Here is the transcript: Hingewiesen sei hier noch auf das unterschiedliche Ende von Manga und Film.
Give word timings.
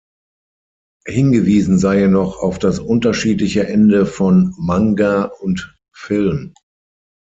Hingewiesen 1.05 1.77
sei 1.77 1.99
hier 1.99 2.07
noch 2.07 2.37
auf 2.41 2.57
das 2.57 2.79
unterschiedliche 2.79 3.67
Ende 3.67 4.07
von 4.07 4.51
Manga 4.57 5.25
und 5.25 5.77
Film. 5.93 6.55